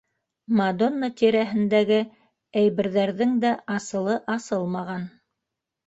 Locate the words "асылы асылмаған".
3.79-5.11